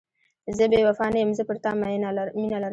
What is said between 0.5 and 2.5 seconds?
زه بې وفا نه یم، زه پر تا مینه لرم.